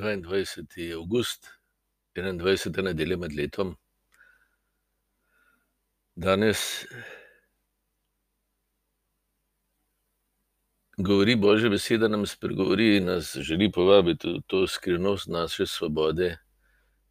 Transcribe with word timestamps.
22. 0.00 0.94
august, 0.94 1.48
21. 2.16 2.82
nedelja 2.82 3.16
med 3.16 3.32
letom. 3.36 3.76
Danes 6.16 6.86
govori 10.96 11.36
Božja 11.36 11.68
beseda, 11.70 12.08
nam 12.08 12.26
spregovori 12.26 12.96
in 12.96 13.04
nas 13.04 13.36
želi 13.36 13.72
povabiti 13.72 14.28
v 14.28 14.40
to 14.46 14.66
skrivnost 14.66 15.28
naše 15.28 15.66
svobode 15.66 16.38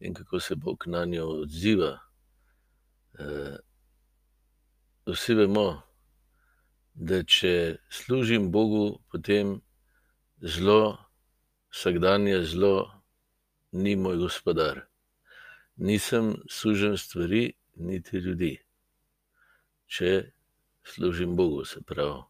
in 0.00 0.14
kako 0.14 0.40
se 0.40 0.54
Bog 0.54 0.84
na 0.86 1.04
njo 1.04 1.26
odziva. 1.26 1.98
Vsi 5.06 5.34
vemo, 5.34 5.82
da 6.94 7.22
če 7.22 7.76
služim 7.90 8.50
Bogu, 8.52 9.02
potem 9.12 9.60
zlo, 10.40 11.05
vsakdanje 11.76 12.44
zlo 12.44 13.02
ni 13.72 13.96
moj 13.96 14.16
gospodar. 14.16 14.80
Nisem 15.76 16.34
suženj 16.48 16.96
stvari 16.96 17.52
niti 17.74 18.16
ljudi. 18.16 18.54
Če 19.86 20.32
služim 20.84 21.36
Bogu, 21.36 21.64
se 21.64 21.82
pravi, 21.84 22.22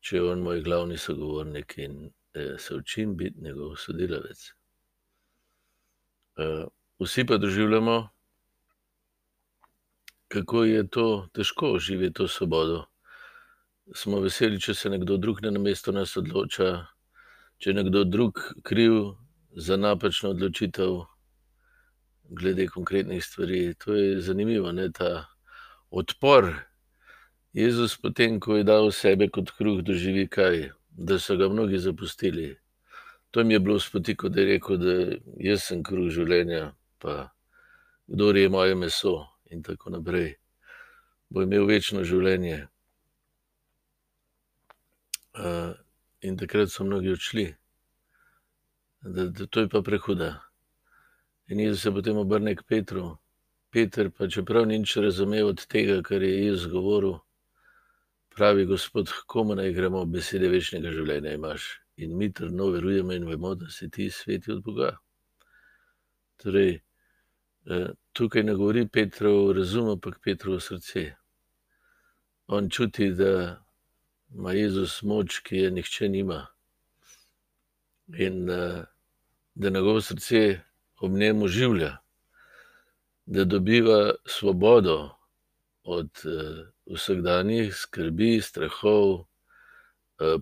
če 0.00 0.16
je 0.16 0.22
on 0.22 0.44
moj 0.46 0.62
glavni 0.62 0.98
sogovornik 0.98 1.74
in, 1.82 2.12
se 2.58 2.74
učim 2.74 3.16
biti 3.16 3.42
njegov 3.42 3.74
sodelavec. 3.76 4.46
Vsi 7.02 7.26
pa 7.26 7.36
doživljamo, 7.36 8.08
kako 10.28 10.64
je 10.64 10.86
to 10.88 11.28
težko 11.34 11.78
živeti 11.78 12.14
to 12.14 12.28
svobodo. 12.28 12.84
Smo 13.94 14.20
veseli, 14.20 14.60
če 14.60 14.74
se 14.74 14.90
nekdo 14.90 15.16
drug 15.16 15.42
namesto 15.42 15.92
nas 15.92 16.16
odloča, 16.16 16.86
če 17.62 17.70
je 17.70 17.74
nekdo 17.78 18.00
drug 18.04 18.40
kriv 18.66 19.14
za 19.54 19.76
napačno 19.78 20.32
odločitev 20.34 20.96
glede 22.34 22.66
konkretnih 22.66 23.24
stvari. 23.24 23.74
To 23.84 23.94
je 23.94 24.20
zanimivo, 24.20 24.72
ne, 24.72 24.88
ta 24.90 25.28
odpor. 25.90 26.48
Jezus, 27.52 27.94
potem 28.02 28.40
ko 28.40 28.56
je 28.56 28.64
dal 28.66 28.90
sebe 28.90 29.28
kot 29.30 29.52
kruh, 29.54 29.78
doživi 29.84 30.26
kaj? 30.26 30.72
Da 30.90 31.20
so 31.22 31.36
ga 31.38 31.48
mnogi 31.48 31.78
zapustili. 31.78 32.56
To 33.30 33.40
jim 33.40 33.50
je 33.50 33.60
bilo 33.60 33.78
v 33.78 33.84
spotik, 33.84 34.18
kot 34.24 34.32
da 34.32 34.42
je 34.42 34.46
rekel, 34.46 34.76
da 34.76 34.96
jaz 35.38 35.68
sem 35.68 35.84
kruh 35.86 36.10
življenja, 36.10 36.74
pa 36.98 37.30
kdor 38.10 38.36
je 38.36 38.50
moje 38.50 38.74
meso 38.74 39.14
in 39.54 39.62
tako 39.62 39.94
naprej, 39.94 40.34
bo 41.30 41.46
imel 41.46 41.64
večno 41.70 42.02
življenje. 42.04 42.66
In 46.22 46.36
takrat 46.36 46.70
so 46.70 46.84
mnogi 46.84 47.10
odšli. 47.12 47.54
Da, 49.02 49.26
da 49.26 49.46
to 49.46 49.60
je 49.60 49.68
pa 49.68 49.82
prehuda. 49.82 50.38
In 51.46 51.60
Jezus 51.60 51.82
se 51.82 51.90
potem 51.90 52.16
obrne 52.16 52.56
k 52.56 52.62
Petru. 52.62 53.18
Peter 53.72 54.10
pa, 54.10 54.28
čeprav 54.28 54.66
ni 54.66 54.78
nič 54.78 54.96
razumel 54.96 55.48
od 55.48 55.66
tega, 55.66 56.02
kar 56.02 56.22
je 56.22 56.44
Jezus 56.46 56.70
govoril, 56.70 57.18
pravi: 58.36 58.66
"Gospod, 58.66 59.10
komu 59.26 59.54
naj 59.54 59.72
gremo? 59.72 60.04
Besede 60.04 60.48
večnega 60.48 60.92
življenja 60.92 61.32
imaš 61.32 61.80
in 61.96 62.16
mi 62.16 62.32
trdno 62.32 62.70
verujemo 62.70 63.12
in 63.12 63.26
vemo, 63.28 63.54
da 63.54 63.70
si 63.70 63.90
ti 63.90 64.10
sveti 64.10 64.52
od 64.52 64.62
Boga." 64.62 64.96
Torej, 66.36 66.80
tukaj 68.12 68.42
ne 68.42 68.54
govori 68.54 68.88
Petrov 68.88 69.52
razum, 69.52 69.88
ampak 69.88 70.20
Petrovo 70.24 70.60
srce. 70.60 71.14
On 72.46 72.70
čuti, 72.70 73.10
da 73.14 73.61
ima 74.34 74.52
Jezus 74.52 75.02
moč, 75.02 75.38
ki 75.44 75.56
je 75.56 75.70
nihče 75.70 76.08
nima. 76.08 76.46
In, 78.18 78.46
da 79.54 79.70
njegovo 79.70 80.00
srce 80.00 80.60
ob 81.00 81.12
njem 81.12 81.42
oživlja. 81.42 81.96
Da 83.26 83.44
dobiva 83.44 84.14
svobodo 84.26 85.14
od, 85.84 86.10
vsakdanjih 86.86 87.74
skrbi, 87.74 88.40
strahov, 88.40 89.24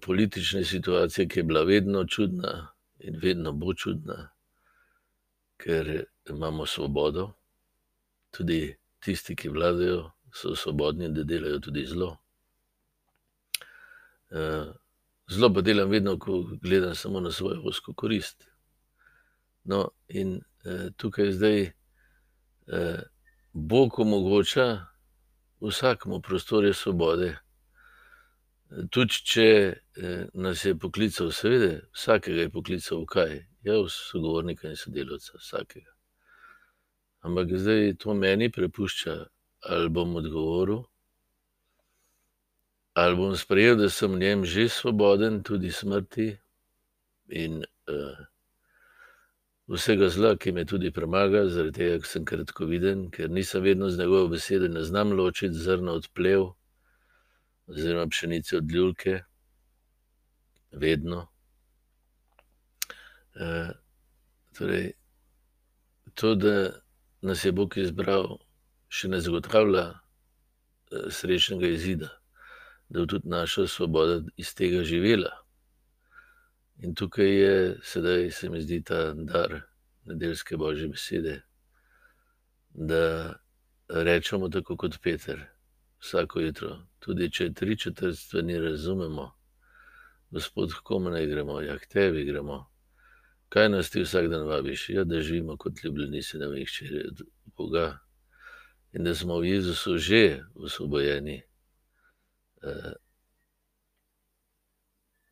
politične 0.02 0.64
situacije, 0.64 1.28
ki 1.28 1.38
je 1.38 1.44
bila 1.44 1.62
vedno 1.62 2.04
čudna 2.04 2.68
in 2.98 3.18
vedno 3.22 3.52
bo 3.52 3.74
čudna, 3.74 4.28
ker 5.56 6.04
imamo 6.28 6.66
svobodo. 6.66 7.32
Tudi 8.30 8.76
tisti, 9.00 9.36
ki 9.36 9.48
vladajo, 9.48 10.10
so 10.32 10.54
svobodni, 10.56 11.08
da 11.08 11.24
delajo 11.24 11.58
tudi 11.58 11.86
zlo. 11.86 12.16
Zlo 15.30 15.50
pa 15.54 15.60
delam 15.60 15.90
vedno, 15.90 16.18
ko 16.18 16.42
gledam 16.62 16.94
samo 16.94 17.20
na 17.20 17.32
svojo 17.32 17.62
ozko 17.64 17.94
korist. 17.94 18.46
No, 19.64 19.88
in, 20.08 20.40
tukaj 20.96 21.32
zdaj, 21.32 21.70
Bog 23.52 23.98
omogoča 23.98 24.86
vsakemu 25.60 26.20
prostore 26.22 26.74
svobode. 26.74 27.36
Tudi 28.90 29.22
če, 29.26 29.48
nas 30.34 30.64
je 30.64 30.76
poklical, 30.78 31.32
seveda, 31.34 31.80
vsakega 31.90 32.46
je 32.46 32.52
poklical 32.54 33.02
v 33.02 33.08
kaj? 33.10 33.32
Ja, 33.66 33.80
v 33.82 33.90
sogovornika 33.90 34.70
in 34.70 34.78
sodelavca, 34.78 35.38
vsakega. 35.42 35.90
Ampak 37.26 37.50
zdaj 37.58 37.98
to 38.00 38.14
meni 38.14 38.48
prepušča, 38.48 39.16
ali 39.68 39.90
bom 39.92 40.14
odgovoril 40.16 40.86
ali 43.00 43.16
bom 43.16 43.36
sprejel, 43.36 43.76
da 43.80 43.88
sem 43.90 44.12
v 44.12 44.20
njem 44.20 44.44
že 44.44 44.68
svoboden, 44.68 45.42
tudi 45.42 45.72
smrti, 45.72 46.28
in, 47.28 47.62
vsega 49.70 50.08
zla, 50.10 50.36
ki 50.36 50.52
me 50.52 50.64
tudi 50.66 50.90
premaga, 50.90 51.46
zaradi 51.48 51.78
tega, 51.78 51.98
ker 52.02 52.10
sem 52.10 52.24
kratkoviden, 52.26 53.08
ker 53.14 53.30
nisem 53.30 53.62
vedno 53.62 53.90
z 53.90 53.98
njegovo 53.98 54.28
besedo, 54.28 54.68
ne 54.68 54.82
znam 54.84 55.12
ločiti 55.12 55.54
zrna 55.54 55.92
od 55.92 56.08
plev 56.14 56.50
oziroma 57.70 58.08
pšenice 58.10 58.56
od 58.56 58.70
ljulke. 58.70 59.20
Vedno. 60.72 61.28
torej 64.58 64.92
to, 66.14 66.34
da 66.34 66.70
nas 67.22 67.44
je 67.44 67.52
Bog 67.52 67.78
izbral, 67.78 68.38
še 68.88 69.08
ne 69.08 69.20
zagotavlja, 69.20 69.84
srečnega 70.90 71.70
izida. 71.70 72.19
Da 72.90 73.00
bo 73.00 73.06
tudi 73.06 73.28
naša 73.28 73.66
svoboda 73.66 74.22
iz 74.36 74.54
tega 74.54 74.82
živela. 74.84 75.30
In 76.82 76.94
tukaj 76.94 77.30
je 77.30 77.78
sedaj, 77.82 78.30
se 78.30 78.48
mi 78.50 78.60
zdi, 78.60 78.82
ta 78.84 79.12
dar 79.14 79.60
nedeljske 80.04 80.56
božje 80.56 80.88
besede. 80.88 81.42
Da 82.70 83.34
rečemo 83.88 84.48
tako 84.48 84.76
kot 84.76 84.98
Peter 85.02 85.46
vsako 86.00 86.40
jutro, 86.40 86.78
tudi 86.98 87.30
če 87.30 87.52
tri 87.54 87.78
četrt 87.78 88.18
stvari 88.18 88.46
ne 88.46 88.60
razumemo: 88.60 89.34
"Gospod, 90.30 90.72
komu 90.82 91.10
naj 91.10 91.26
gremo?" 91.26 91.60
"Ja, 91.60 91.78
k 91.78 91.86
tebi 91.86 92.24
gremo." 92.24 92.66
"Kaj 93.48 93.68
nas 93.68 93.90
ti 93.90 94.02
vsak 94.02 94.28
dan 94.28 94.46
vabiš?" 94.46 94.88
"Ja, 94.88 95.04
da 95.04 95.20
živimo 95.20 95.56
kot 95.56 95.84
ljubljeni 95.84 96.22
sinovi 96.22 96.60
in 96.60 96.66
hčere 96.66 97.04
od 97.08 97.22
Boga." 97.56 97.98
In 98.92 99.04
da 99.04 99.14
smo 99.14 99.38
v 99.38 99.44
Jezusu 99.44 99.98
že 99.98 100.42
osvobojeni, 100.54 101.42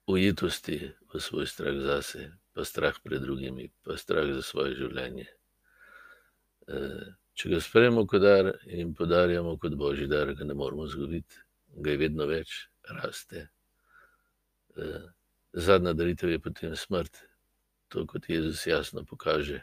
ujetosti 0.09 0.93
v 1.13 1.21
svoj 1.21 1.47
strah 1.47 1.77
zase 1.85 2.33
pa 2.53 2.65
strah 2.65 2.97
pred 3.05 3.23
drugimi 3.23 3.69
pa 3.85 3.97
strah 3.97 4.27
za 4.33 4.43
svoje 4.43 4.75
življenje. 4.75 5.29
če 7.39 7.51
ga 7.53 7.61
sprejmemo 7.63 8.03
kot 8.11 8.23
dar 8.23 8.51
in 8.67 8.95
podarjamo 8.99 9.55
kot 9.63 9.77
božji 9.79 10.09
dar, 10.11 10.35
ga 10.35 10.45
ne 10.45 10.55
moremo 10.59 10.89
izgubiti. 10.89 11.39
Ga 11.79 11.95
je 11.95 12.01
vedno 12.01 12.27
več, 12.27 12.69
raste. 12.91 13.49
zadnja 15.53 15.93
daritev 15.93 16.31
je 16.31 16.39
potem 16.39 16.77
smrt. 16.77 17.23
To 17.89 18.07
kot 18.07 18.29
Jezus 18.29 18.67
jasno 18.67 19.05
pokaže. 19.05 19.63